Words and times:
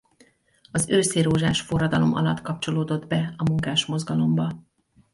Az 0.71 0.89
őszirózsás 0.89 1.61
forradalom 1.61 2.15
alatt 2.15 2.41
kapcsolódott 2.41 3.07
be 3.07 3.33
a 3.37 3.43
munkásmozgalomba. 3.49 4.61